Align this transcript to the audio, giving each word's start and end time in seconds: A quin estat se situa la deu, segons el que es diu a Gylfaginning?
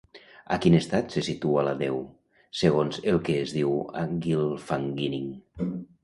A 0.53 0.55
quin 0.61 0.75
estat 0.75 1.11
se 1.17 1.21
situa 1.25 1.65
la 1.67 1.73
deu, 1.81 1.99
segons 2.61 2.97
el 3.11 3.19
que 3.27 3.35
es 3.41 3.53
diu 3.57 3.75
a 4.05 4.05
Gylfaginning? 4.27 5.29